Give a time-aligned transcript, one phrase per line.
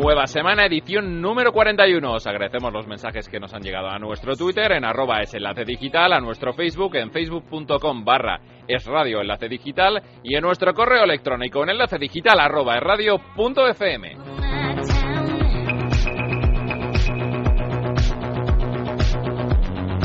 [0.00, 2.12] Nueva semana, edición número 41.
[2.12, 5.64] Os agradecemos los mensajes que nos han llegado a nuestro Twitter en arroba es enlace
[5.64, 11.02] digital, a nuestro Facebook en facebook.com barra es radio enlace digital y en nuestro correo
[11.02, 14.47] electrónico en enlace digital arroba es radio punto fm.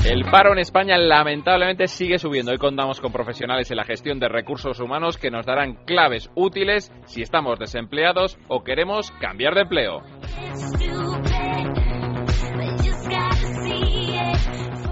[0.05, 2.51] El paro en España lamentablemente sigue subiendo.
[2.51, 6.91] Hoy contamos con profesionales en la gestión de recursos humanos que nos darán claves útiles
[7.05, 10.03] si estamos desempleados o queremos cambiar de empleo.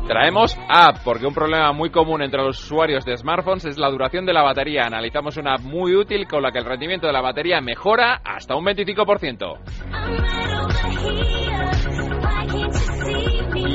[0.07, 4.25] Traemos app, porque un problema muy común entre los usuarios de smartphones es la duración
[4.25, 4.84] de la batería.
[4.85, 8.55] Analizamos una app muy útil con la que el rendimiento de la batería mejora hasta
[8.55, 10.40] un 25%.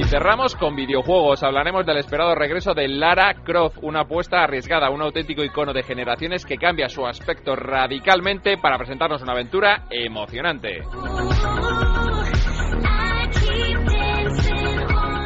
[0.06, 1.42] Cerramos con videojuegos.
[1.42, 6.44] Hablaremos del esperado regreso de Lara Croft, una apuesta arriesgada, un auténtico icono de generaciones
[6.44, 10.82] que cambia su aspecto radicalmente para presentarnos una aventura emocionante.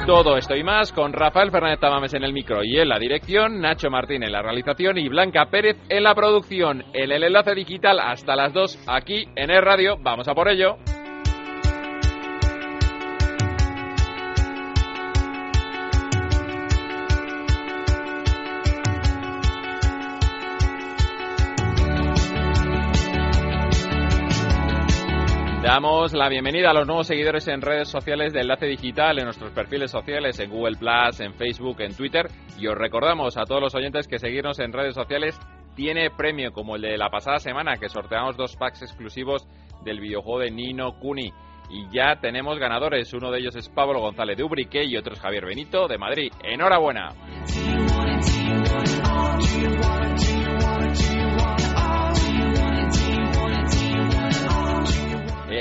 [0.07, 3.61] Todo esto y más con Rafael Fernández Tamames en el micro y en la dirección,
[3.61, 6.85] Nacho Martín en la realización y Blanca Pérez en la producción.
[6.95, 9.97] En el enlace digital hasta las 2 aquí en el radio.
[10.01, 10.79] Vamos a por ello.
[25.63, 29.51] Damos la bienvenida a los nuevos seguidores en redes sociales de Enlace Digital, en nuestros
[29.51, 32.29] perfiles sociales, en Google Plus, en Facebook, en Twitter.
[32.59, 35.39] Y os recordamos a todos los oyentes que seguirnos en redes sociales
[35.77, 39.47] tiene premio como el de la pasada semana, que sorteamos dos packs exclusivos
[39.85, 41.31] del videojuego de Nino Kuni.
[41.69, 43.13] Y ya tenemos ganadores.
[43.13, 46.33] Uno de ellos es Pablo González de Ubrique y otro es Javier Benito de Madrid.
[46.43, 47.11] ¡Enhorabuena!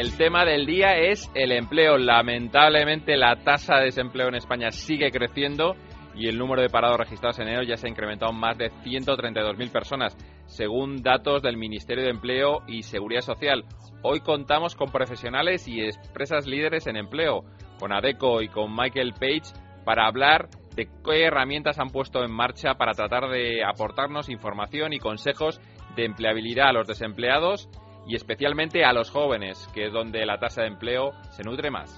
[0.10, 2.00] El tema del día es el empleo.
[2.00, 5.76] Lamentablemente la tasa de desempleo en España sigue creciendo
[6.16, 8.72] y el número de parados registrados en enero ya se ha incrementado en más de
[8.72, 10.18] 132.000 personas,
[10.48, 13.66] según datos del Ministerio de Empleo y Seguridad Social.
[14.02, 17.44] Hoy contamos con profesionales y empresas líderes en empleo,
[17.80, 19.54] con ADECO y con Michael Page,
[19.86, 24.98] para hablar de qué herramientas han puesto en marcha para tratar de aportarnos información y
[24.98, 25.62] consejos
[25.96, 27.70] de empleabilidad a los desempleados
[28.08, 31.90] y especialmente a los jóvenes, que es donde la tasa de empleo se nutre más.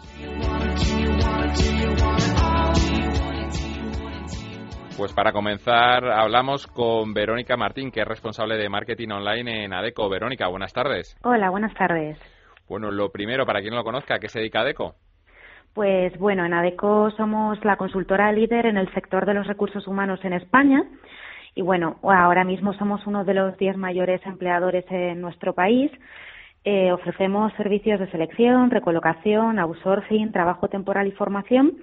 [4.97, 10.09] Pues para comenzar hablamos con Verónica Martín, que es responsable de marketing online en ADECO.
[10.09, 11.17] Verónica, buenas tardes.
[11.23, 12.19] Hola, buenas tardes.
[12.67, 14.95] Bueno, lo primero, para quien no lo conozca, ¿a qué se dedica ADECO?
[15.73, 20.19] Pues bueno, en ADECO somos la consultora líder en el sector de los recursos humanos
[20.23, 20.83] en España
[21.55, 25.91] y bueno, ahora mismo somos uno de los diez mayores empleadores en nuestro país.
[26.63, 31.73] Eh, ofrecemos servicios de selección, recolocación, outsourcing, trabajo temporal y formación.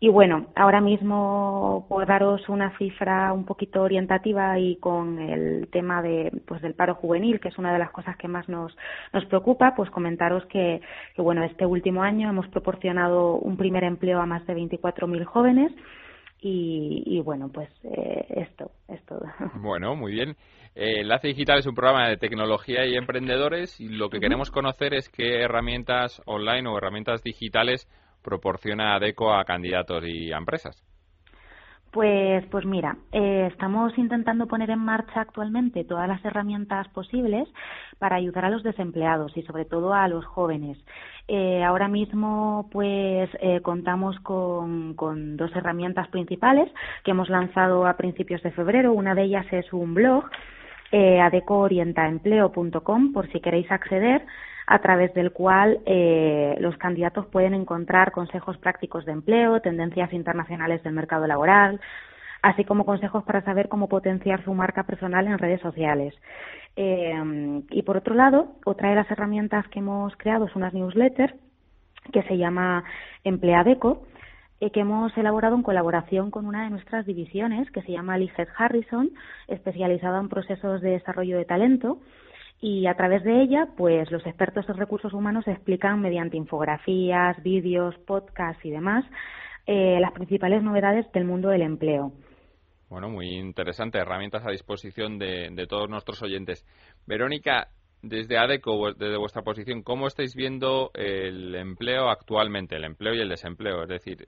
[0.00, 6.02] Y bueno, ahora mismo por daros una cifra un poquito orientativa y con el tema
[6.02, 8.76] de pues del paro juvenil, que es una de las cosas que más nos
[9.12, 10.80] nos preocupa, pues comentaros que,
[11.14, 15.72] que bueno, este último año hemos proporcionado un primer empleo a más de 24.000 jóvenes
[16.40, 19.22] y, bueno, pues eh, esto es todo.
[19.60, 20.36] Bueno, muy bien.
[20.74, 24.94] Eh, Enlace Digital es un programa de tecnología y emprendedores y lo que queremos conocer
[24.94, 27.88] es qué herramientas online o herramientas digitales
[28.22, 30.84] proporciona ADECO a candidatos y a empresas.
[31.90, 37.48] Pues, pues mira, eh, estamos intentando poner en marcha actualmente todas las herramientas posibles
[37.98, 40.76] para ayudar a los desempleados y sobre todo a los jóvenes.
[41.28, 46.70] Eh, ahora mismo, pues eh, contamos con, con, dos herramientas principales
[47.04, 48.92] que hemos lanzado a principios de febrero.
[48.92, 50.24] Una de ellas es un blog,
[50.92, 54.26] eh, adecoorientaempleo.com, por si queréis acceder
[54.70, 60.82] a través del cual eh, los candidatos pueden encontrar consejos prácticos de empleo, tendencias internacionales
[60.82, 61.80] del mercado laboral,
[62.42, 66.14] así como consejos para saber cómo potenciar su marca personal en redes sociales.
[66.76, 71.34] Eh, y por otro lado, otra de las herramientas que hemos creado es una newsletter
[72.12, 72.84] que se llama
[73.24, 74.02] Empleadeco,
[74.60, 78.50] eh, que hemos elaborado en colaboración con una de nuestras divisiones que se llama Lizeth
[78.54, 79.12] Harrison,
[79.46, 82.00] especializada en procesos de desarrollo de talento
[82.60, 87.96] y a través de ella, pues los expertos en recursos humanos explican mediante infografías, vídeos,
[88.06, 89.04] podcasts y demás
[89.66, 92.12] eh, las principales novedades del mundo del empleo.
[92.88, 93.98] Bueno, muy interesante.
[93.98, 96.64] Herramientas a disposición de, de todos nuestros oyentes.
[97.06, 97.68] Verónica,
[98.00, 103.28] desde ADECO, desde vuestra posición, ¿cómo estáis viendo el empleo actualmente, el empleo y el
[103.28, 103.82] desempleo?
[103.82, 104.26] Es decir,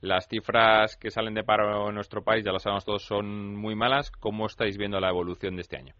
[0.00, 3.76] las cifras que salen de paro en nuestro país, ya lo sabemos todos, son muy
[3.76, 4.10] malas.
[4.10, 5.94] ¿Cómo estáis viendo la evolución de este año?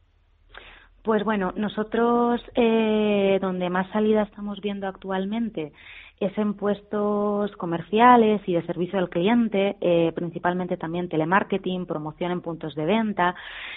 [1.03, 5.73] Pues bueno, nosotros eh, donde más salida estamos viendo actualmente
[6.21, 12.41] es en puestos comerciales y de servicio al cliente, eh, principalmente también telemarketing, promoción en
[12.41, 13.35] puntos de venta.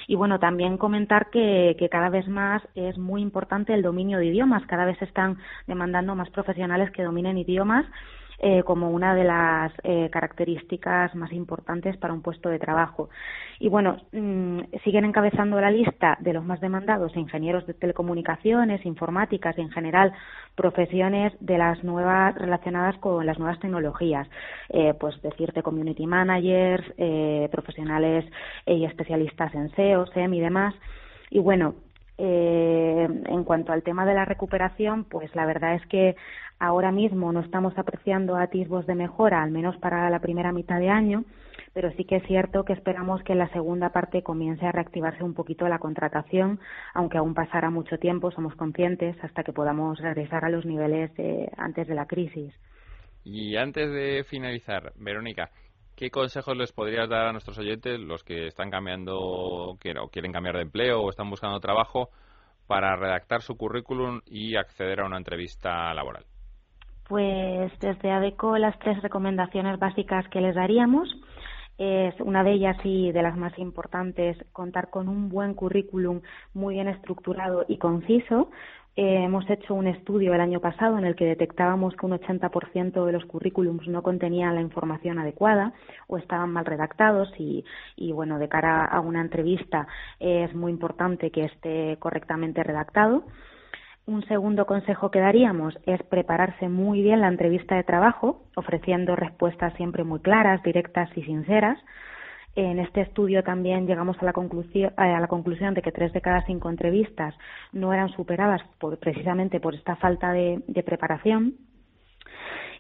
[0.08, 4.28] Y bueno, también comentar que, que cada vez más es muy importante el dominio de
[4.28, 7.88] idiomas, cada vez se están demandando más profesionales que dominen idiomas
[8.40, 13.10] eh, como una de las eh, características más importantes para un puesto de trabajo.
[13.60, 19.58] Y bueno, mm, siguen encabezando la lista de los más demandados ingenieros de telecomunicaciones, informáticas
[19.58, 20.14] y en general
[20.56, 24.28] profesiones de las nuevas relacionadas con las nuevas tecnologías,
[24.70, 28.26] eh, pues decirte community managers, eh, profesionales
[28.66, 30.74] y especialistas en SEO, SEM y demás.
[31.30, 31.76] Y bueno,
[32.18, 36.16] eh, en cuanto al tema de la recuperación, pues la verdad es que
[36.60, 40.90] ahora mismo no estamos apreciando atisbos de mejora, al menos para la primera mitad de
[40.90, 41.26] año,
[41.74, 45.24] pero sí que es cierto que esperamos que en la segunda parte comience a reactivarse
[45.24, 46.60] un poquito la contratación,
[46.94, 51.52] aunque aún pasará mucho tiempo, somos conscientes, hasta que podamos regresar a los niveles de
[51.58, 52.54] antes de la crisis.
[53.26, 55.50] Y antes de finalizar, Verónica,
[55.96, 60.58] ¿Qué consejos les podrías dar a nuestros oyentes, los que están cambiando o quieren cambiar
[60.58, 62.10] de empleo o están buscando trabajo,
[62.68, 66.26] para redactar su currículum y acceder a una entrevista laboral?
[67.08, 71.08] Pues desde ADECO las tres recomendaciones básicas que les daríamos
[71.78, 76.22] es una de ellas y de las más importantes contar con un buen currículum
[76.54, 78.50] muy bien estructurado y conciso
[78.98, 83.06] eh, hemos hecho un estudio el año pasado en el que detectábamos que un 80%
[83.06, 85.74] de los currículums no contenían la información adecuada
[86.08, 87.66] o estaban mal redactados y,
[87.98, 89.88] y bueno, de cara a una entrevista
[90.20, 93.24] es muy importante que esté correctamente redactado.
[94.08, 99.74] Un segundo consejo que daríamos es prepararse muy bien la entrevista de trabajo, ofreciendo respuestas
[99.74, 101.80] siempre muy claras, directas y sinceras.
[102.56, 106.22] En este estudio también llegamos a la conclusión, a la conclusión de que tres de
[106.22, 107.36] cada cinco entrevistas
[107.74, 111.56] no eran superadas por, precisamente por esta falta de, preparación.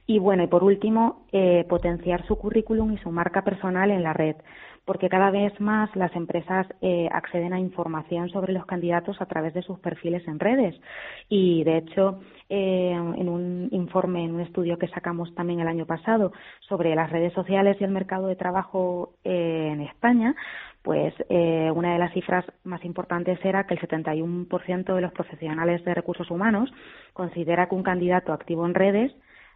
[0.08, 4.14] Y bueno, y por último, eh, potenciar su currículum y su marca personal en la
[4.14, 4.38] red
[4.86, 9.54] porque cada vez más las empresas eh, acceden a información sobre los candidatos a través
[9.54, 10.80] de sus perfiles en redes.
[11.28, 15.88] Y, de hecho, eh, en un informe, en un estudio que sacamos también el año
[15.88, 20.36] pasado sobre las redes sociales y el mercado de trabajo eh, en España,
[20.84, 25.96] pues una de las cifras más importantes era que el 71% de los profesionales de
[25.96, 26.72] recursos humanos
[27.14, 29.12] considera que un candidato activo en redes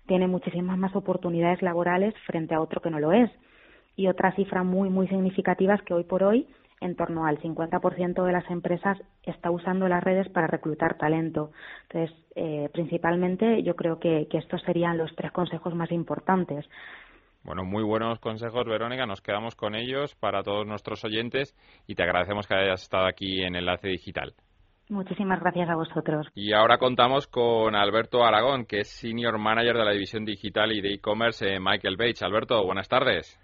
[0.07, 3.29] tiene muchísimas más oportunidades laborales frente a otro que no lo es
[3.99, 6.47] y otra cifra muy, muy significativa es que hoy por hoy
[6.79, 11.51] en torno al 50% de las empresas está usando las redes para reclutar talento.
[11.89, 16.65] Entonces, eh, principalmente yo creo que, estos serían los tres consejos más importantes.
[17.43, 19.05] Bueno, muy buenos consejos, Verónica.
[19.05, 21.53] Nos quedamos con ellos para todos nuestros oyentes
[21.85, 24.33] y te agradecemos que hayas estado aquí en Enlace Digital.
[24.87, 26.27] Muchísimas gracias a vosotros.
[26.35, 30.79] Y ahora contamos con Alberto Aragón, que es Senior Manager de la División Digital y
[30.79, 32.23] de E-Commerce en Michael Bates.
[32.23, 33.37] Alberto, buenas tardes.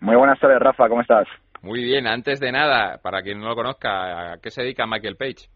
[0.00, 1.26] Muy buenas tardes, Rafa, ¿cómo estás?
[1.62, 5.16] Muy bien, antes de nada, para quien no lo conozca, ¿a qué se dedica Michael
[5.16, 5.48] Page?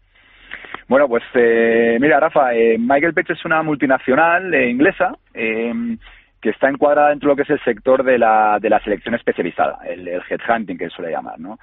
[0.87, 6.67] Bueno, pues eh, mira, Rafa, eh, Michael Page es una multinacional eh, inglesa que está
[6.67, 10.05] encuadrada dentro de lo que es el sector de la, de la selección especializada, el,
[10.05, 11.57] el headhunting que suele llamar, ¿no?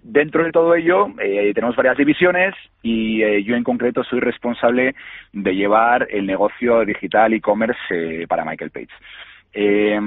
[0.00, 1.06] dentro de todo ello
[1.54, 4.96] tenemos varias divisiones y yo en concreto soy responsable
[5.32, 8.88] de llevar el negocio digital e-commerce para Michael Page.
[9.52, 9.98] Eh,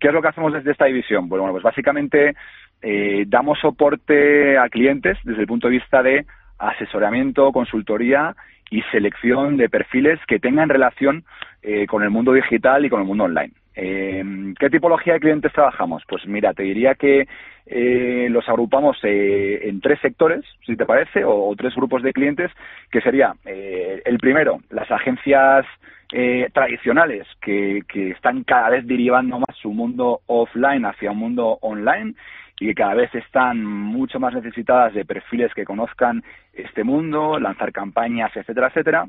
[0.00, 1.28] ¿Qué es lo que hacemos desde esta división?
[1.28, 2.34] Bueno, pues básicamente
[2.82, 6.26] eh, damos soporte a clientes desde el punto de vista de
[6.58, 8.34] asesoramiento, consultoría
[8.70, 11.24] y selección de perfiles que tengan relación
[11.62, 13.52] eh, con el mundo digital y con el mundo online.
[13.74, 16.02] Eh, ¿Qué tipología de clientes trabajamos?
[16.08, 17.26] Pues mira, te diría que
[17.66, 22.50] eh, los agrupamos eh, en tres sectores, si te parece, o, tres grupos de clientes,
[22.90, 25.66] que sería eh, el primero, las agencias
[26.12, 31.58] eh, tradicionales que, que están cada vez derivando más su mundo offline hacia un mundo
[31.62, 32.14] online
[32.60, 37.72] y que cada vez están mucho más necesitadas de perfiles que conozcan este mundo, lanzar
[37.72, 39.06] campañas, etcétera, etcétera.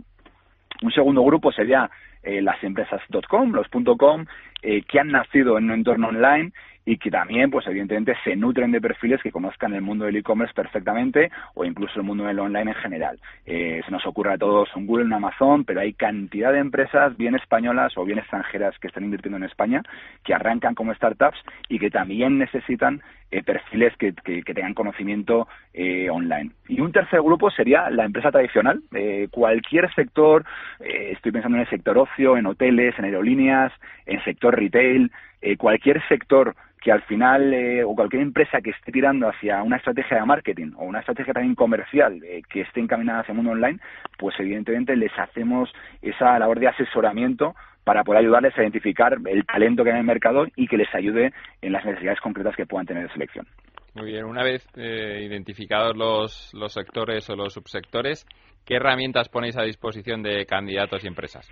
[0.81, 1.89] Un segundo grupo sería
[2.25, 3.67] eh, las empresas .com, los
[3.97, 4.25] .com,
[4.61, 6.51] eh, que han nacido en un entorno online
[6.85, 10.53] y que también, pues evidentemente, se nutren de perfiles que conozcan el mundo del e-commerce
[10.53, 13.19] perfectamente o incluso el mundo del online en general.
[13.45, 17.17] Eh, se nos ocurre a todos un Google, un Amazon, pero hay cantidad de empresas,
[17.17, 19.81] bien españolas o bien extranjeras, que están invirtiendo en España,
[20.23, 21.39] que arrancan como startups
[21.69, 23.01] y que también necesitan
[23.31, 26.51] eh, perfiles que, tengan conocimiento eh, online.
[26.67, 30.45] Y un tercer grupo sería la empresa tradicional, eh, cualquier sector,
[30.79, 33.73] estoy pensando en el sector ocio, en hoteles, en aerolíneas,
[34.05, 35.11] en sector retail,
[35.57, 37.53] cualquier sector que al final,
[37.85, 41.55] o cualquier empresa que esté tirando hacia una estrategia de marketing o una estrategia también
[41.55, 43.79] comercial que esté encaminada hacia el mundo online,
[44.17, 47.55] pues evidentemente les hacemos esa labor de asesoramiento
[47.85, 50.93] para poder ayudarles a identificar el talento que hay en el mercado y que les
[50.93, 53.47] ayude en las necesidades concretas que puedan tener de selección.
[53.93, 58.25] Muy bien, una vez eh, identificados los, los sectores o los subsectores,
[58.65, 61.47] ¿qué herramientas ponéis a disposición de candidatos y empresas?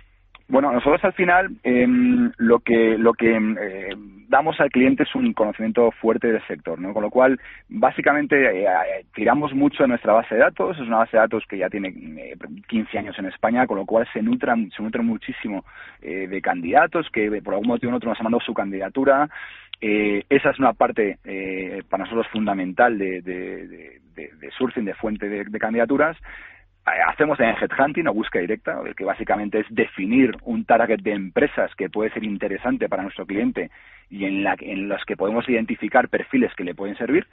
[0.46, 3.94] Bueno, nosotros al final em, lo que lo que em, eh,
[4.28, 6.92] damos al cliente es un conocimiento fuerte del sector, ¿no?
[6.92, 10.76] Con lo cual, básicamente eh, eh, tiramos mucho de nuestra base de datos.
[10.78, 11.94] Es una base de datos que ya tiene
[12.68, 15.64] 15 años en España, con lo cual se nutre se nutre muchísimo
[16.02, 19.28] de candidatos que por algún motivo u otro nos han mandado su candidatura.
[19.80, 21.18] esa es una parte
[21.88, 26.16] para nosotros fundamental de, de, de, sourcing, de fuente de, candidaturas.
[26.86, 31.74] Eh, hacemos en headhunting o búsqueda directa, que básicamente es definir un target de empresas
[31.76, 33.70] que puede ser interesante para nuestro cliente
[34.10, 37.26] y en, la, en los que podemos identificar perfiles que le pueden servir.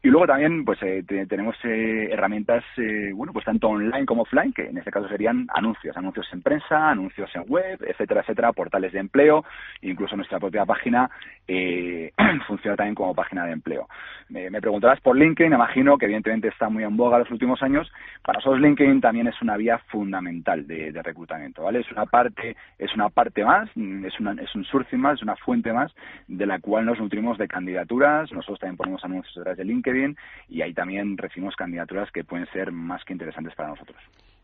[0.00, 4.52] Y luego también pues eh, tenemos eh, herramientas, eh, bueno, pues tanto online como offline,
[4.52, 8.92] que en este caso serían anuncios, anuncios en prensa, anuncios en web, etcétera, etcétera, portales
[8.92, 9.44] de empleo,
[9.82, 11.10] incluso nuestra propia página
[12.46, 13.88] funciona también como página de empleo.
[14.28, 17.90] me preguntarás por LinkedIn, imagino que evidentemente está muy en boga los últimos años.
[18.22, 21.80] Para nosotros LinkedIn también es una vía fundamental de, reclutamiento, ¿vale?
[21.80, 25.36] Es una parte, es una parte más, es, una, es un sourcing más, es una
[25.36, 25.92] fuente más
[26.26, 28.30] de la cual nos nutrimos de candidaturas.
[28.30, 30.16] Nosotros también ponemos anuncios través de LinkedIn bien
[30.48, 33.98] y ahí también recibimos candidaturas que pueden ser más que interesantes para nosotros.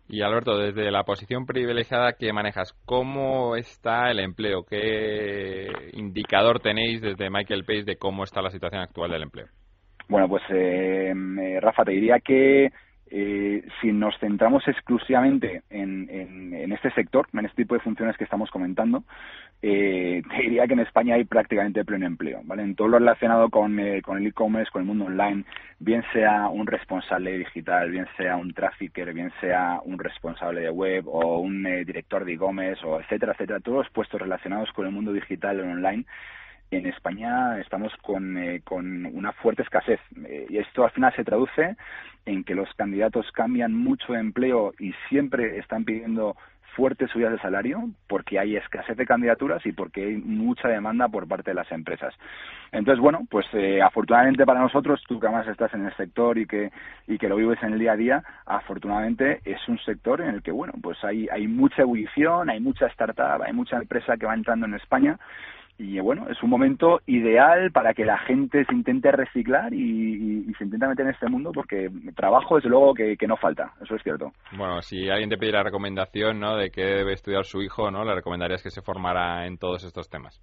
[0.08, 4.64] Y Alberto, desde la posición privilegiada que manejas, ¿cómo está el empleo?
[4.64, 9.46] ¿Qué indicador tenéis desde Michael Pace de cómo está la situación actual del empleo?
[10.08, 12.70] Bueno, pues eh, eh Rafa, te diría que
[13.16, 18.25] eh, si nos centramos exclusivamente en, en, este sector, en este tipo de funciones que
[18.25, 19.04] estamos comentando,
[19.62, 22.64] eh, te diría que en España hay prácticamente pleno empleo, ¿vale?
[22.64, 25.44] En todo lo relacionado con, eh, con el e-commerce, con el mundo online,
[25.78, 31.06] bien sea un responsable digital, bien sea un trafficker, bien sea un responsable de web
[31.06, 34.92] o un eh, director de e-commerce, o etcétera, etcétera, todos los puestos relacionados con el
[34.92, 36.04] mundo digital o online,
[36.71, 40.00] en España estamos con, eh, con una fuerte escasez.
[40.26, 41.76] Eh, y esto al final se traduce
[42.26, 46.37] en que los candidatos cambian mucho de empleo y siempre están pidiendo
[46.75, 51.26] fuertes subidas de salario porque hay escasez de candidaturas y porque hay mucha demanda por
[51.28, 52.14] parte de las empresas.
[52.73, 56.47] Entonces, bueno, pues eh, afortunadamente para nosotros, tú que además estás en el sector y
[56.47, 56.71] que,
[57.06, 60.42] y que lo vives en el día a día, afortunadamente es un sector en el
[60.42, 64.35] que, bueno, pues hay, hay mucha ebullición, hay mucha startup, hay mucha empresa que va
[64.35, 65.18] entrando en España
[65.76, 70.64] y bueno, es un momento ideal para que la gente se intente reciclar y, se
[70.64, 74.32] intente meter en este mundo porque trabajo desde luego que, no falta, eso es cierto.
[74.56, 76.56] Bueno, si alguien te pide la recomendación ¿no?
[76.56, 78.04] de que debe estudiar su hijo, ¿no?
[78.04, 80.40] le recomendarías que se formara en todos estos temas.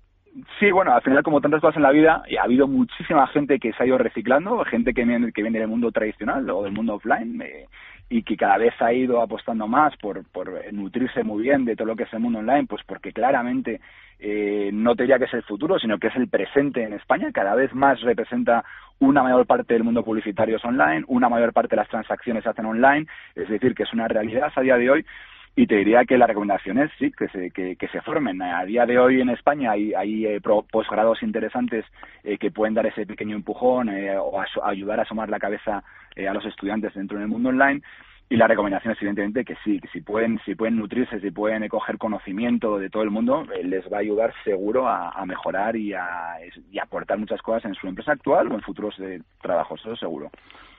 [0.59, 3.73] Sí, bueno, al final como tantas cosas en la vida, ha habido muchísima gente que
[3.73, 6.95] se ha ido reciclando, gente que viene, que viene del mundo tradicional o del mundo
[6.95, 7.65] offline, eh,
[8.11, 11.87] y que cada vez ha ido apostando más por, por nutrirse muy bien de todo
[11.87, 13.79] lo que es el mundo online, pues porque claramente
[14.19, 17.31] eh, no te diría que es el futuro, sino que es el presente en España,
[17.31, 18.65] cada vez más representa
[18.99, 22.49] una mayor parte del mundo publicitario es online, una mayor parte de las transacciones se
[22.49, 25.05] hacen online, es decir, que es una realidad a día de hoy
[25.55, 28.41] y te diría que la recomendación es sí que se, que, se formen.
[28.41, 31.85] A día de hoy en España hay, hay eh, posgrados interesantes
[32.23, 35.83] eh, que pueden dar ese pequeño empujón eh, o ayudar a asomar la cabeza
[36.15, 37.81] a los estudiantes dentro del mundo online.
[38.29, 41.67] Y la recomendación es evidentemente que sí, que si pueden, si pueden nutrirse, si pueden
[41.67, 46.37] coger conocimiento de todo el mundo, les va a ayudar seguro a, mejorar y a,
[46.71, 48.95] y aportar muchas cosas en su empresa actual o en futuros
[49.41, 50.31] trabajos, eso seguro.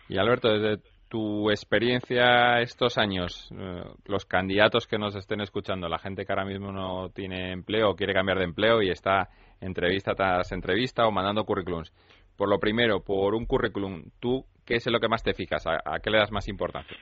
[0.08, 5.98] Y Alberto, desde tu experiencia estos años, eh, los candidatos que nos estén escuchando, la
[5.98, 9.28] gente que ahora mismo no tiene empleo quiere cambiar de empleo y está
[9.60, 11.92] entrevista tras entrevista o mandando currículums.
[12.34, 15.66] Por lo primero, por un currículum, ¿tú qué es lo que más te fijas?
[15.66, 16.96] ¿A, qué le das más importancia?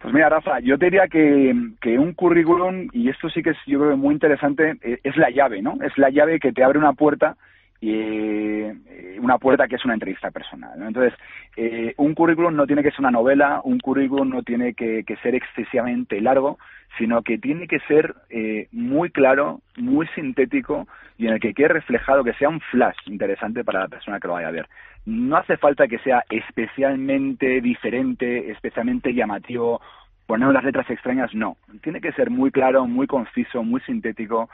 [0.00, 3.58] Pues mira, Rafa, yo te diría que, que, un currículum, y esto sí que es
[3.66, 5.74] yo creo muy interesante, eh, es la llave, ¿no?
[5.84, 7.36] Es la llave que te abre una puerta
[7.82, 10.80] y eh, una puerta que es una entrevista personal.
[10.80, 11.18] Entonces,
[11.56, 15.34] eh, un currículum no tiene que ser una novela, un currículum no tiene que, ser
[15.34, 16.60] excesivamente largo,
[16.96, 20.86] sino que tiene que ser eh, muy claro, muy sintético
[21.18, 24.28] y en el que quede reflejado, que sea un flash interesante para la persona que
[24.28, 24.68] lo vaya a ver.
[25.04, 29.80] No hace falta que sea especialmente diferente, especialmente llamativo,
[30.28, 31.56] poner las letras extrañas, no.
[31.82, 34.48] Tiene que ser muy claro, muy conciso, muy sintético.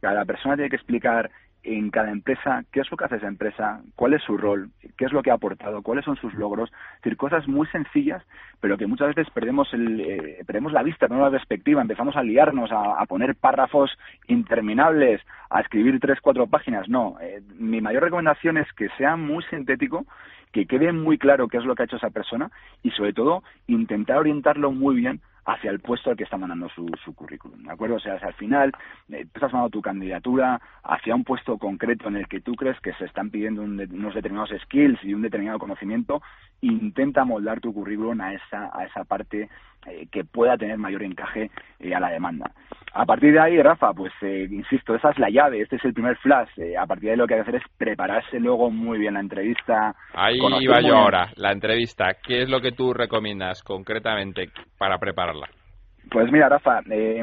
[0.00, 1.30] Cada persona tiene que explicar
[1.64, 5.04] en cada empresa qué es lo que hace esa empresa, cuál es su rol, qué
[5.04, 6.70] es lo que ha aportado, cuáles son sus logros.
[6.96, 8.22] Es decir, cosas muy sencillas,
[8.60, 12.22] pero que muchas veces perdemos, el, eh, perdemos la vista, perdemos la perspectiva, empezamos a
[12.22, 13.90] liarnos, a, poner párrafos
[14.26, 16.88] interminables, a escribir tres, cuatro páginas.
[16.88, 20.06] No, eh, mi mayor recomendación es que sea muy sintético,
[20.52, 22.50] que quede muy claro qué es lo que ha hecho esa persona
[22.82, 26.86] y sobre todo intentar orientarlo muy bien hacia el puesto al que está mandando su,
[27.14, 27.96] currículum, ¿de acuerdo?
[27.96, 28.72] O sea, al final
[29.10, 32.92] eh, estás mandando tu candidatura hacia un puesto concreto en el que tú crees que
[32.94, 36.22] se están pidiendo unos determinados skills y un determinado conocimiento,
[36.60, 39.48] intenta moldar tu currículum a esa, a esa parte
[39.86, 42.52] eh, que pueda tener mayor encaje eh, a la demanda.
[42.94, 46.16] A partir de ahí, Rafa, pues insisto, esa es la llave, este es el primer
[46.18, 46.50] flash.
[46.78, 49.20] a partir de ahí lo que hay que hacer es prepararse luego muy bien la
[49.20, 49.94] entrevista.
[50.14, 52.14] Ahí iba yo ahora, la entrevista.
[52.22, 55.32] ¿Qué es lo que tú recomiendas concretamente para preparar
[56.10, 57.22] pues mira, Rafa, eh,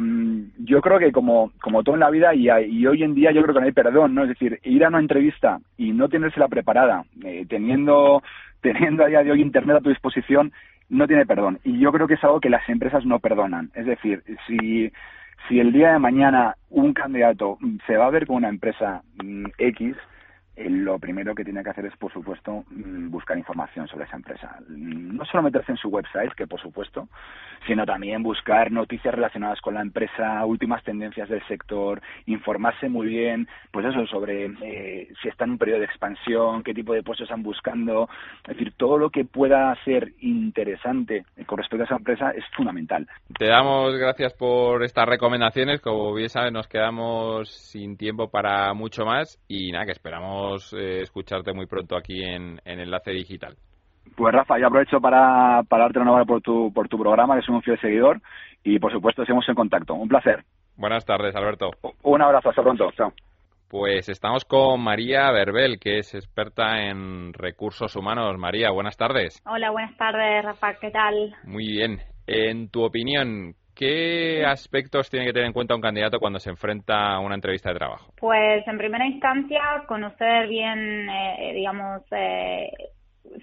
[0.57, 3.53] yo creo que como, como todo en la vida y, hoy en día yo creo
[3.53, 4.23] que no hay perdón, ¿no?
[4.23, 8.23] Es decir, ir a una entrevista y no tenérsela preparada, eh, teniendo,
[8.61, 10.51] teniendo a día de hoy Internet a tu disposición,
[10.89, 11.59] no tiene perdón.
[11.63, 13.69] Y yo creo que es algo que las empresas no perdonan.
[13.75, 14.91] Es decir, si,
[15.47, 19.45] si el día de mañana un candidato se va a ver con una empresa mm,
[19.57, 19.95] X,
[20.67, 24.57] lo primero que tiene que hacer es, por supuesto, mm, buscar información sobre esa empresa.
[24.67, 27.07] No solo meterse en su website, que por supuesto,
[27.67, 33.47] sino también buscar noticias relacionadas con la empresa, últimas tendencias del sector, informarse muy bien,
[33.71, 37.25] pues eso, sobre eh, si está en un periodo de expansión, qué tipo de puestos
[37.25, 38.09] están buscando.
[38.43, 43.07] Es decir, todo lo que pueda ser interesante con respecto a esa empresa es fundamental.
[43.37, 45.81] Te damos gracias por estas recomendaciones.
[45.81, 51.01] Como bien sabes, nos quedamos sin tiempo para mucho más y nada, que esperamos eh,
[51.01, 53.55] escucharte muy pronto aquí en, Enlace Digital.
[54.15, 57.55] Pues Rafa, yo aprovecho para, para darte una por tu, por tu programa, que soy
[57.55, 58.21] un fiel seguidor,
[58.63, 59.93] y por supuesto seguimos en contacto.
[59.93, 60.43] Un placer.
[60.75, 61.71] Buenas tardes, Alberto.
[62.03, 62.89] Un abrazo, hasta pronto.
[62.93, 63.13] Chao.
[63.69, 68.35] Pues estamos con María Verbel, que es experta en recursos humanos.
[68.39, 69.43] María, buenas tardes.
[69.45, 71.35] Hola, buenas tardes, Rafa, ¿qué tal?
[71.43, 71.99] Muy bien.
[72.25, 77.13] En tu opinión, ¿Qué aspectos tiene que tener en cuenta un candidato cuando se enfrenta
[77.13, 78.11] a una entrevista de trabajo?
[78.17, 82.73] Pues en primera instancia conocer bien, eh, digamos, eh,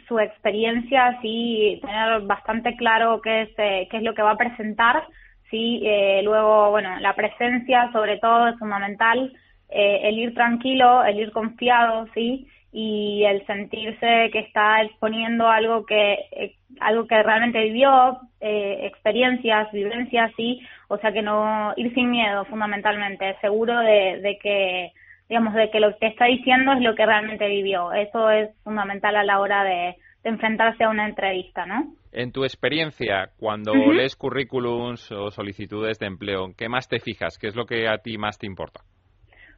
[0.06, 4.36] su experiencia, sí, tener bastante claro qué es, eh, qué es lo que va a
[4.36, 5.04] presentar,
[5.50, 5.80] sí,
[6.22, 9.32] luego, bueno, la presencia sobre todo es fundamental,
[9.70, 16.14] el ir tranquilo, el ir confiado, sí, y el sentirse que está exponiendo algo que
[16.32, 22.10] eh, algo que realmente vivió eh, experiencias vivencias sí o sea que no ir sin
[22.10, 24.92] miedo fundamentalmente seguro de, de que
[25.28, 27.92] digamos de que lo que está diciendo es lo que realmente vivió.
[27.92, 33.30] Eso es fundamental a la hora de, enfrentarse a una entrevista no en tu experiencia
[33.38, 37.86] cuando lees currículums o solicitudes de empleo qué más te fijas qué es lo que
[37.86, 38.80] a ti más te importa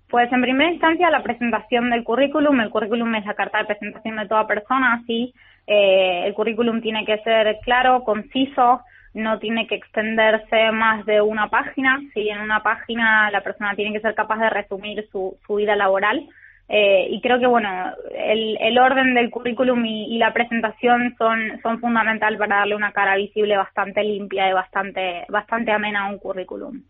[0.08, 2.60] pues en primera instancia la presentación del currículum.
[2.60, 5.34] El currículum es la carta de presentación de toda persona, así
[5.66, 8.80] eh, el currículum tiene que ser claro, conciso,
[9.14, 12.00] no tiene que extenderse más de una página.
[12.14, 15.76] Si en una página la persona tiene que ser capaz de resumir su, su vida
[15.76, 16.26] laboral.
[16.70, 17.70] Eh, y creo que bueno,
[18.14, 23.16] el, el orden del currículum y, la presentación son, son fundamental para darle una cara
[23.16, 26.82] visible bastante limpia y bastante, bastante amena a un currículum.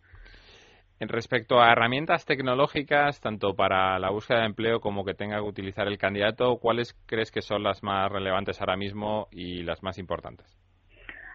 [1.00, 5.42] En respecto a herramientas tecnológicas, tanto para la búsqueda de empleo como que tenga que
[5.42, 9.98] utilizar el candidato, ¿cuáles crees que son las más relevantes ahora mismo y las más
[9.98, 10.46] importantes?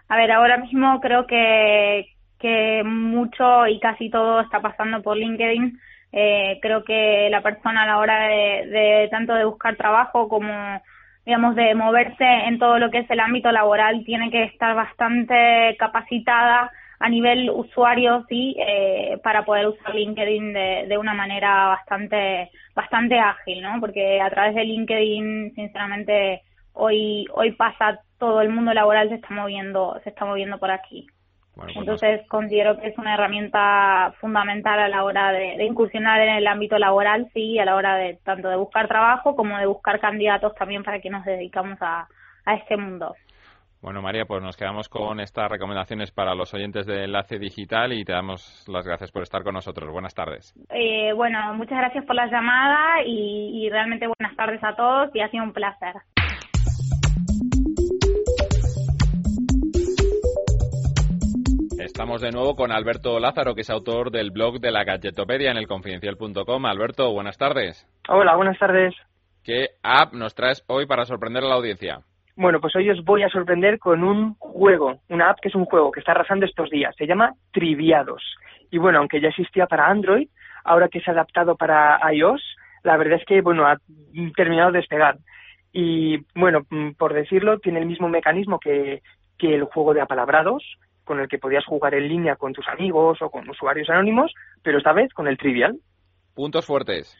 [0.08, 2.06] A ver, ahora mismo creo que,
[2.84, 5.80] mucho y casi todo está pasando por LinkedIn.
[6.12, 10.82] Eh, creo que la persona a la hora de tanto de buscar trabajo como
[11.24, 15.76] digamos, de moverse en todo lo que es el ámbito laboral, tiene que estar bastante
[15.78, 16.70] capacitada
[17.04, 23.18] a nivel usuario, sí, eh, para poder usar LinkedIn de, de una manera bastante, bastante
[23.18, 23.78] ágil, ¿no?
[23.78, 26.40] Porque a través de LinkedIn, sinceramente,
[26.72, 31.06] hoy, hoy pasa todo el mundo laboral se está moviendo, se está moviendo por aquí.
[31.54, 36.36] Pues Entonces considero que es una herramienta fundamental a la hora de, de, incursionar en
[36.36, 40.00] el ámbito laboral, sí, a la hora de tanto de buscar trabajo como de buscar
[40.00, 42.08] candidatos también para que nos dedicamos a,
[42.46, 43.14] a este mundo.
[43.84, 48.02] Bueno, María, pues nos quedamos con estas recomendaciones para los oyentes de Enlace Digital y
[48.02, 49.92] te damos las gracias por estar con nosotros.
[49.92, 50.54] Buenas tardes.
[50.70, 55.28] Eh, bueno, muchas gracias por la llamada y, realmente buenas tardes a todos y ha
[55.28, 55.96] sido un placer.
[61.78, 65.58] Estamos de nuevo con Alberto Lázaro, que es autor del blog de la Gadgetopedia en
[65.58, 66.64] el confidencial.com.
[66.64, 67.86] Alberto, buenas tardes.
[68.08, 68.94] Hola, buenas tardes.
[69.42, 72.00] ¿Qué app nos traes hoy para sorprender a la audiencia?
[72.36, 75.66] Bueno, pues hoy os voy a sorprender con un juego, una app que es un
[75.66, 76.94] juego que está arrasando estos días.
[76.96, 78.22] Se llama Triviados.
[78.70, 80.28] Y bueno, aunque ya existía para Android,
[80.64, 82.42] ahora que se ha adaptado para iOS,
[82.82, 83.78] la verdad es que, bueno, ha
[84.36, 85.18] terminado de despegar.
[85.72, 89.02] Y, bueno, mm, por decirlo, tiene el mismo mecanismo que,
[89.38, 90.64] que el juego de apalabrados,
[91.04, 94.78] con el que podías jugar en línea con tus amigos o con usuarios anónimos, pero
[94.78, 95.78] esta vez con el Trivial.
[96.34, 97.16] Puntos fuertes.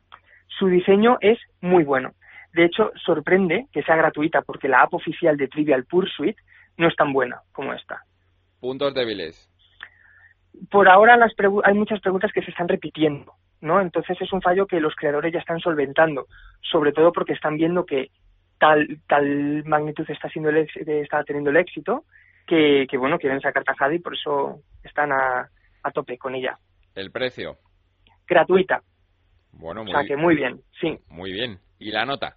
[0.58, 2.12] Su diseño es muy bueno.
[2.54, 6.36] De hecho, sorprende que sea gratuita porque la app oficial de Trivial Pursuit
[6.76, 8.02] no es tan buena como esta.
[8.60, 9.50] Puntos débiles.
[10.70, 11.32] Por ahora las
[11.64, 13.80] hay muchas preguntas que se están repitiendo, ¿no?
[13.80, 16.26] Entonces es un fallo que los creadores ya están solventando,
[16.60, 18.10] sobre todo porque están viendo que
[18.58, 22.04] tal tal magnitud está siendo el, está teniendo el éxito
[22.46, 25.48] que, que bueno quieren sacar tajada y por eso están a,
[25.82, 26.56] a tope con ella.
[26.94, 27.58] El precio.
[28.28, 28.80] Gratuita.
[29.50, 30.96] Bueno, muy o sea que muy bien, sí.
[31.08, 31.58] Muy bien.
[31.80, 32.36] ¿Y la nota?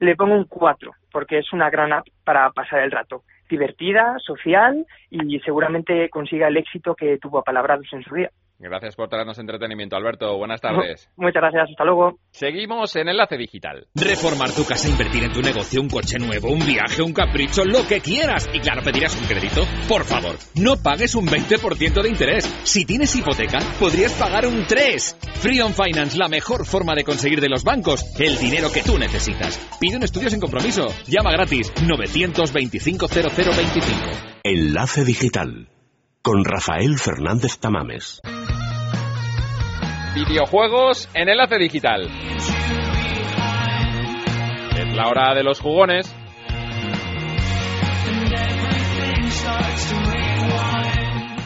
[0.00, 3.22] Le pongo un 4, porque es una gran app para pasar el rato.
[3.48, 8.30] Divertida, social y seguramente consiga el éxito que tuvo Palabrados en su día.
[8.62, 10.36] Gracias por traernos entretenimiento, Alberto.
[10.36, 11.10] Buenas tardes.
[11.16, 12.18] Muchas gracias, hasta luego.
[12.30, 13.86] Seguimos en Enlace Digital.
[13.94, 17.86] Reformar tu casa, invertir en tu negocio, un coche nuevo, un viaje, un capricho, lo
[17.88, 18.50] que quieras.
[18.52, 19.62] Y claro, pedirás un crédito.
[19.88, 22.44] Por favor, no pagues un 20% de interés.
[22.64, 25.18] Si tienes hipoteca, podrías pagar un 3.
[25.40, 28.98] Free on Finance, la mejor forma de conseguir de los bancos el dinero que tú
[28.98, 29.56] necesitas.
[29.80, 30.88] Pide un estudio sin compromiso.
[31.06, 33.96] Llama gratis 925 0025.
[34.44, 35.79] Enlace Digital
[36.22, 38.20] con Rafael Fernández Tamames.
[40.14, 42.10] Videojuegos en Enlace Digital.
[44.76, 46.14] Es la hora de los jugones.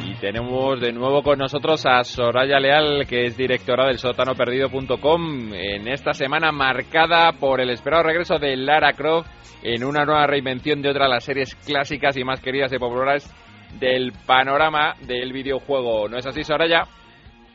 [0.05, 5.87] Y tenemos de nuevo con nosotros a Soraya Leal, que es directora del sótanoperdido.com, en
[5.87, 9.29] esta semana marcada por el esperado regreso de Lara Croft
[9.63, 13.33] en una nueva reinvención de otra de las series clásicas y más queridas y populares
[13.79, 16.09] del panorama del videojuego.
[16.09, 16.85] ¿No es así, Soraya?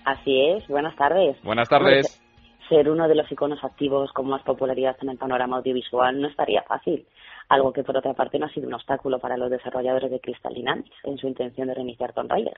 [0.06, 1.38] Así es, buenas tardes.
[1.44, 2.22] Buenas tardes.
[2.68, 6.62] ser uno de los iconos activos con más popularidad en el panorama audiovisual no estaría
[6.64, 7.06] fácil,
[7.50, 10.54] algo que por otra parte no ha sido un obstáculo para los desarrolladores de Crystal
[10.54, 12.58] Dynamics en su intención de reiniciar Tomb Raider.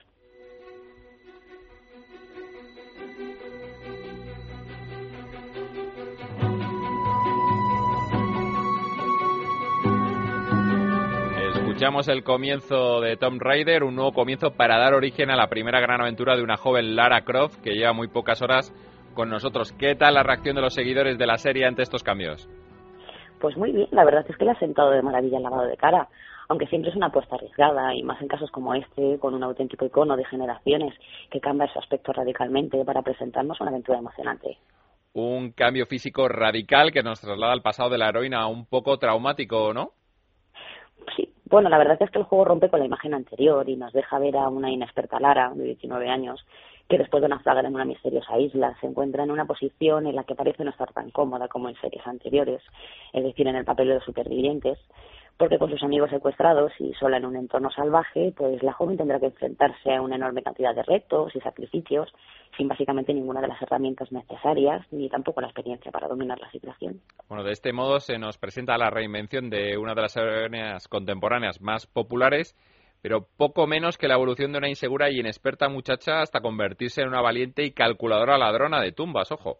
[11.82, 15.80] Escuchamos el comienzo de Tomb Raider, un nuevo comienzo para dar origen a la primera
[15.80, 18.72] gran aventura de una joven Lara Croft que lleva muy pocas horas
[19.14, 19.72] con nosotros.
[19.72, 22.48] ¿Qué tal la reacción de los seguidores de la serie ante estos cambios?
[23.40, 25.76] Pues muy bien, la verdad es que le ha sentado de maravilla el lavado de
[25.76, 26.06] cara,
[26.48, 29.84] aunque siempre es una apuesta arriesgada y más en casos como este, con un auténtico
[29.84, 30.94] icono de generaciones
[31.32, 34.56] que cambia su aspecto radicalmente para presentarnos una aventura emocionante.
[35.14, 39.74] Un cambio físico radical que nos traslada al pasado de la heroína un poco traumático,
[39.74, 39.90] ¿no?
[41.16, 43.92] Sí, bueno, la verdad es que el juego rompe con la imagen anterior y nos
[43.92, 46.42] deja ver a una inexperta Lara, de 19 años,
[46.88, 50.24] que después de naufragar en una misteriosa isla se encuentra en una posición en la
[50.24, 52.62] que parece no estar tan cómoda como en series anteriores,
[53.12, 54.78] es decir, en el papel de los supervivientes,
[55.36, 59.18] porque con sus amigos secuestrados y sola en un entorno salvaje, pues la joven tendrá
[59.18, 62.12] que enfrentarse a una enorme cantidad de retos y sacrificios
[62.56, 67.00] sin básicamente ninguna de las herramientas necesarias ni tampoco la experiencia para dominar la situación.
[67.28, 71.60] Bueno, de este modo se nos presenta la reinvención de una de las heroínas contemporáneas
[71.60, 72.56] más populares,
[73.00, 77.08] pero poco menos que la evolución de una insegura y inexperta muchacha hasta convertirse en
[77.08, 79.58] una valiente y calculadora ladrona de tumbas, ojo.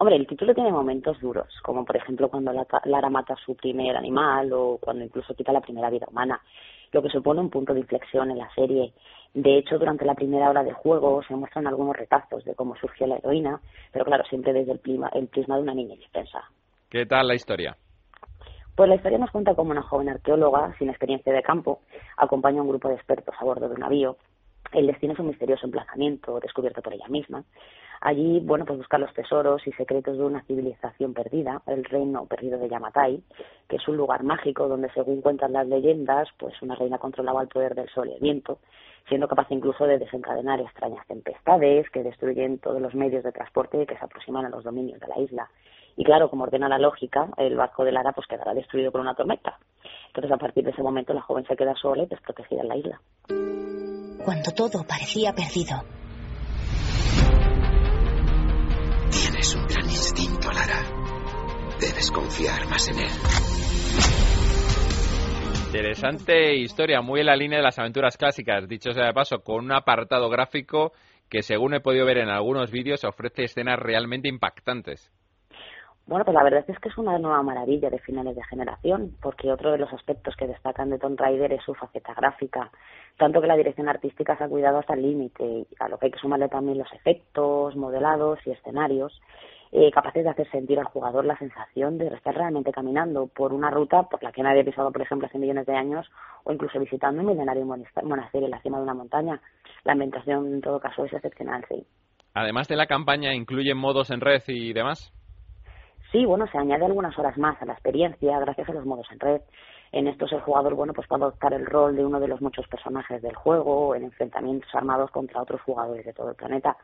[0.00, 2.52] Hombre, el título tiene momentos duros, como por ejemplo cuando
[2.84, 6.40] Lara mata a su primer animal o cuando incluso quita la primera vida humana,
[6.92, 8.92] lo que supone un punto de inflexión en la serie.
[9.34, 13.08] De hecho, durante la primera hora del juego se muestran algunos retazos de cómo surgió
[13.08, 14.80] la heroína, pero claro, siempre desde el,
[15.14, 16.44] el prisma de una niña indefensa.
[16.88, 17.76] ¿Qué tal la historia?
[18.76, 21.80] Pues la historia nos cuenta cómo una joven arqueóloga, sin experiencia de campo,
[22.16, 24.16] acompaña a un grupo de expertos a bordo de un navío.
[24.72, 27.42] El destino es un misterioso emplazamiento descubierto por ella misma,
[28.00, 32.58] Allí, bueno, pues buscar los tesoros y secretos de una civilización perdida, el reino perdido
[32.58, 33.22] de Yamatai,
[33.68, 37.48] que es un lugar mágico donde, según cuentan las leyendas, pues una reina controlaba el
[37.48, 38.60] poder del sol y el viento,
[39.08, 43.96] siendo capaz incluso de desencadenar extrañas tempestades que destruyen todos los medios de transporte que
[43.96, 45.50] se aproximan a los dominios de la isla.
[45.96, 49.14] Y claro, como ordena la lógica, el barco de Lara pues quedará destruido por una
[49.14, 49.58] tormenta.
[50.08, 52.76] Entonces, a partir de ese momento, la joven se queda sola y desprotegida en la
[52.76, 53.00] isla.
[54.24, 55.82] Cuando todo parecía perdido,
[60.52, 60.82] Lara.
[61.80, 63.12] Debes confiar más en él.
[65.66, 69.64] Interesante historia, muy en la línea de las aventuras clásicas, dicho sea de paso, con
[69.64, 70.92] un apartado gráfico
[71.28, 75.12] que, según he podido ver en algunos vídeos, ofrece escenas realmente impactantes.
[76.06, 79.52] Bueno, pues la verdad es que es una nueva maravilla de finales de generación, porque
[79.52, 82.70] otro de los aspectos que destacan de Tomb Raider es su faceta gráfica,
[83.18, 86.12] tanto que la dirección artística se ha cuidado hasta el límite, a lo que hay
[86.12, 89.20] que sumarle también los efectos, modelados y escenarios.
[89.72, 93.70] Eh, capaces de hacer sentir al jugador la sensación de estar realmente caminando por una
[93.70, 96.10] ruta por la que nadie ha pisado, por ejemplo, hace millones de años,
[96.44, 99.40] o incluso visitando un milenario monasterio en la cima de una montaña.
[99.84, 101.84] La ambientación, en todo caso, es excepcional, sí.
[102.34, 105.12] Además de la campaña, ¿incluyen modos en red y demás?
[106.12, 109.20] Sí, bueno, se añade algunas horas más a la experiencia gracias a los modos en
[109.20, 109.42] red.
[109.92, 112.66] En estos el jugador, bueno, pues puede adoptar el rol de uno de los muchos
[112.68, 116.76] personajes del juego en enfrentamientos armados contra otros jugadores de todo el planeta.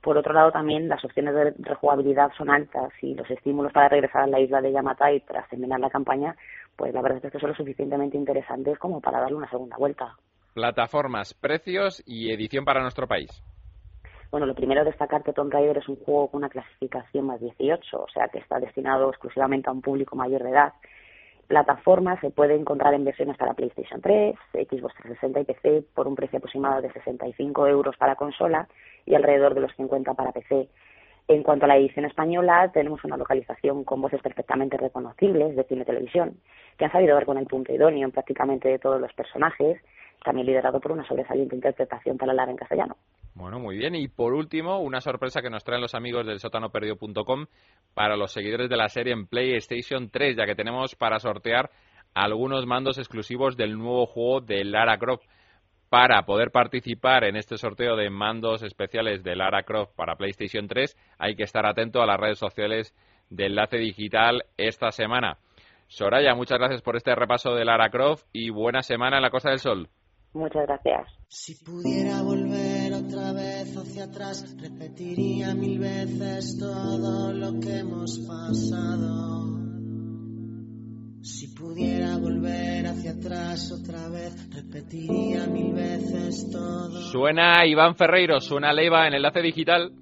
[0.00, 4.22] Por otro lado, también las opciones de rejugabilidad son altas y los estímulos para regresar
[4.22, 6.34] a la isla de Yamatai tras terminar la campaña,
[6.76, 10.16] pues la verdad es que son lo suficientemente interesantes como para darle una segunda vuelta.
[10.54, 13.42] Plataformas, precios y edición para nuestro país.
[14.30, 18.00] Bueno, lo primero destacar que Tomb Raider es un juego con una clasificación más 18,
[18.00, 20.72] o sea que está destinado exclusivamente a un público mayor de edad.
[21.50, 26.14] Plataformas se puede encontrar en versiones para PlayStation 3, Xbox 360 y PC por un
[26.14, 28.68] precio aproximado de 65 euros para consola
[29.04, 30.68] y alrededor de los 50 para PC.
[31.26, 35.82] En cuanto a la edición española, tenemos una localización con voces perfectamente reconocibles de cine
[35.82, 36.36] y televisión,
[36.78, 39.82] que han sabido dar con el punto idóneo en prácticamente de todos los personajes,
[40.24, 42.96] también liderado por una sobresaliente interpretación para hablar en castellano.
[43.34, 43.94] Bueno, muy bien.
[43.94, 47.46] Y por último, una sorpresa que nos traen los amigos del sótanoperdido.com
[47.94, 51.70] para los seguidores de la serie en PlayStation 3, ya que tenemos para sortear
[52.14, 55.24] algunos mandos exclusivos del nuevo juego de Lara Croft.
[55.88, 60.96] Para poder participar en este sorteo de mandos especiales de Lara Croft para PlayStation 3,
[61.18, 62.94] hay que estar atento a las redes sociales
[63.28, 65.38] de Enlace Digital esta semana.
[65.88, 69.50] Soraya, muchas gracias por este repaso de Lara Croft y buena semana en la Costa
[69.50, 69.88] del Sol.
[70.32, 71.08] Muchas gracias.
[71.26, 72.69] Si pudiera volver
[74.04, 79.58] atrás, repetiría mil veces todo lo que hemos pasado.
[81.22, 87.00] Si pudiera volver hacia atrás otra vez, repetiría mil veces todo.
[87.10, 89.92] Suena Iván Ferreiro, suena Leiva en Enlace Digital.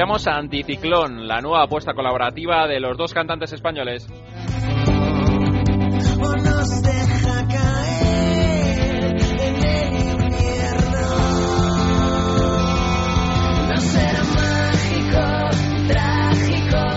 [0.00, 4.08] Escuchamos a Anticiclón, la nueva apuesta colaborativa de los dos cantantes españoles.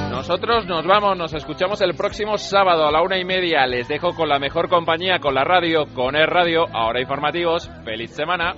[0.09, 3.67] Nosotros nos vamos, nos escuchamos el próximo sábado a la una y media.
[3.67, 7.69] Les dejo con la mejor compañía, con la radio, con el radio, ahora informativos.
[7.83, 8.55] ¡Feliz semana!